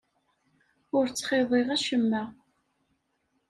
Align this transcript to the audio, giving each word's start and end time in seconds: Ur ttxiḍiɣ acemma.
Ur 0.97 1.05
ttxiḍiɣ 1.07 1.67
acemma. 1.75 2.23